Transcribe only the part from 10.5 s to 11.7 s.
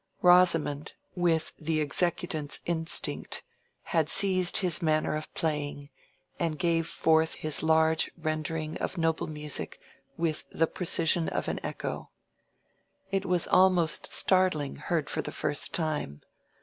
the precision of an